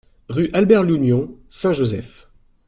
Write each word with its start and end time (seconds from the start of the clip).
Rue 0.29 0.49
Albert 0.53 0.81
Lougnon, 0.81 1.29
Saint-Joseph 1.49 2.27